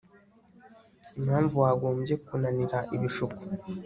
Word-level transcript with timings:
Impamvu 1.17 1.55
wagombye 1.63 2.13
kunanira 2.25 2.79
ibishuko 2.95 3.39